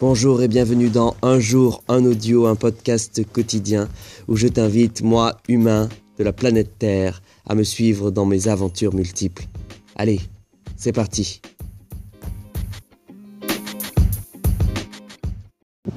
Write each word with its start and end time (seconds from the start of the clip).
Bonjour 0.00 0.42
et 0.42 0.46
bienvenue 0.46 0.90
dans 0.90 1.16
Un 1.22 1.40
jour, 1.40 1.82
un 1.88 2.04
audio, 2.04 2.46
un 2.46 2.54
podcast 2.54 3.20
quotidien 3.32 3.88
où 4.28 4.36
je 4.36 4.46
t'invite, 4.46 5.02
moi, 5.02 5.38
humain 5.48 5.88
de 6.18 6.22
la 6.22 6.32
planète 6.32 6.78
Terre, 6.78 7.20
à 7.48 7.56
me 7.56 7.64
suivre 7.64 8.12
dans 8.12 8.24
mes 8.24 8.46
aventures 8.46 8.94
multiples. 8.94 9.46
Allez, 9.96 10.20
c'est 10.76 10.92
parti. 10.92 11.40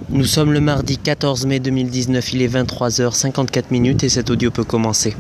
Nous 0.09 0.25
sommes 0.25 0.51
le 0.51 0.61
mardi 0.61 0.97
14 0.97 1.45
mai 1.45 1.59
2019, 1.59 2.33
il 2.33 2.41
est 2.41 2.47
23h54 2.47 4.03
et 4.03 4.09
cet 4.09 4.31
audio 4.31 4.49
peut 4.49 4.63
commencer. 4.63 5.15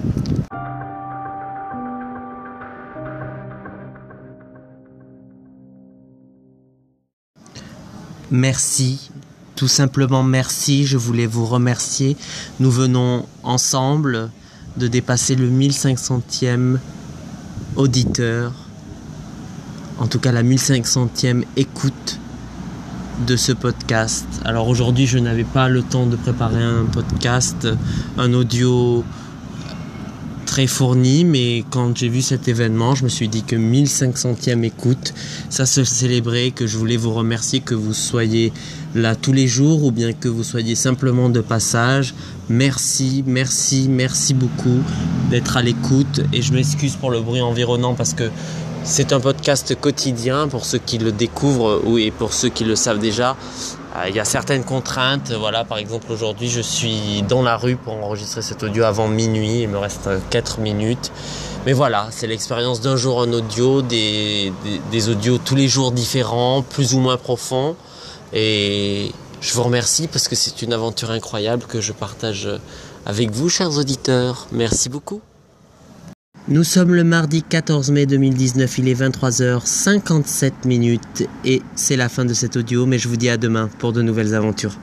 Merci, 8.31 9.11
tout 9.57 9.67
simplement 9.67 10.23
merci, 10.23 10.85
je 10.85 10.95
voulais 10.95 11.27
vous 11.27 11.45
remercier. 11.45 12.15
Nous 12.61 12.71
venons 12.71 13.25
ensemble 13.43 14.29
de 14.77 14.87
dépasser 14.87 15.35
le 15.35 15.49
1500e 15.49 16.77
auditeur, 17.75 18.53
en 19.99 20.07
tout 20.07 20.19
cas 20.19 20.31
la 20.31 20.43
1500e 20.43 21.43
écoute 21.57 22.19
de 23.27 23.35
ce 23.35 23.51
podcast. 23.51 24.25
Alors 24.45 24.69
aujourd'hui, 24.69 25.07
je 25.07 25.19
n'avais 25.19 25.43
pas 25.43 25.67
le 25.67 25.83
temps 25.83 26.05
de 26.05 26.15
préparer 26.15 26.63
un 26.63 26.85
podcast, 26.85 27.67
un 28.17 28.31
audio 28.31 29.03
très 30.51 30.67
fourni, 30.67 31.23
mais 31.23 31.63
quand 31.69 31.95
j'ai 31.95 32.09
vu 32.09 32.21
cet 32.21 32.49
événement, 32.49 32.93
je 32.93 33.05
me 33.05 33.09
suis 33.09 33.29
dit 33.29 33.41
que 33.41 33.55
1500e 33.55 34.63
écoute, 34.63 35.13
ça 35.49 35.65
se 35.65 35.85
célébrait, 35.85 36.51
que 36.51 36.67
je 36.67 36.77
voulais 36.77 36.97
vous 36.97 37.13
remercier, 37.13 37.61
que 37.61 37.73
vous 37.73 37.93
soyez 37.93 38.51
là 38.93 39.15
tous 39.15 39.31
les 39.31 39.47
jours 39.47 39.85
ou 39.85 39.91
bien 39.91 40.11
que 40.11 40.27
vous 40.27 40.43
soyez 40.43 40.75
simplement 40.75 41.29
de 41.29 41.39
passage. 41.39 42.13
Merci, 42.49 43.23
merci, 43.25 43.87
merci 43.89 44.33
beaucoup 44.33 44.83
d'être 45.29 45.55
à 45.55 45.61
l'écoute 45.61 46.19
et 46.33 46.41
je 46.41 46.51
m'excuse 46.51 46.97
pour 46.97 47.11
le 47.11 47.21
bruit 47.21 47.39
environnant 47.39 47.93
parce 47.93 48.13
que 48.13 48.29
c'est 48.83 49.13
un 49.13 49.21
podcast 49.21 49.79
quotidien 49.79 50.49
pour 50.49 50.65
ceux 50.65 50.79
qui 50.79 50.97
le 50.97 51.13
découvrent 51.13 51.81
ou 51.85 51.97
et 51.97 52.11
pour 52.11 52.33
ceux 52.33 52.49
qui 52.49 52.65
le 52.65 52.75
savent 52.75 52.99
déjà. 52.99 53.37
Euh, 53.95 54.09
il 54.09 54.15
y 54.15 54.19
a 54.19 54.25
certaines 54.25 54.63
contraintes. 54.63 55.31
Voilà, 55.31 55.63
par 55.63 55.77
exemple, 55.77 56.11
aujourd'hui, 56.11 56.49
je 56.49 56.61
suis 56.61 57.23
dans 57.23 57.41
la 57.41 57.57
rue 57.57 57.75
pour 57.75 57.93
enregistrer 57.93 58.41
cet 58.41 58.63
audio 58.63 58.83
avant 58.83 59.07
minuit. 59.07 59.61
Il 59.61 59.69
me 59.69 59.77
reste 59.77 60.09
4 60.29 60.59
minutes. 60.59 61.11
Mais 61.65 61.73
voilà, 61.73 62.07
c'est 62.11 62.27
l'expérience 62.27 62.81
d'un 62.81 62.95
jour 62.95 63.17
en 63.17 63.31
audio, 63.31 63.81
des, 63.81 64.51
des, 64.91 65.09
audios 65.09 65.37
tous 65.37 65.55
les 65.55 65.67
jours 65.67 65.91
différents, 65.91 66.63
plus 66.63 66.95
ou 66.95 66.99
moins 66.99 67.17
profonds. 67.17 67.75
Et 68.33 69.11
je 69.41 69.53
vous 69.53 69.63
remercie 69.63 70.07
parce 70.07 70.27
que 70.27 70.35
c'est 70.35 70.61
une 70.61 70.73
aventure 70.73 71.11
incroyable 71.11 71.63
que 71.67 71.81
je 71.81 71.91
partage 71.91 72.49
avec 73.05 73.31
vous, 73.31 73.49
chers 73.49 73.77
auditeurs. 73.77 74.47
Merci 74.51 74.89
beaucoup. 74.89 75.21
Nous 76.51 76.65
sommes 76.65 76.93
le 76.93 77.05
mardi 77.05 77.43
14 77.43 77.91
mai 77.91 78.05
2019, 78.05 78.79
il 78.79 78.89
est 78.89 79.01
23h57 79.01 80.51
minutes 80.65 81.25
et 81.45 81.61
c'est 81.75 81.95
la 81.95 82.09
fin 82.09 82.25
de 82.25 82.33
cet 82.33 82.57
audio, 82.57 82.85
mais 82.85 82.99
je 82.99 83.07
vous 83.07 83.15
dis 83.15 83.29
à 83.29 83.37
demain 83.37 83.69
pour 83.79 83.93
de 83.93 84.01
nouvelles 84.01 84.35
aventures. 84.35 84.77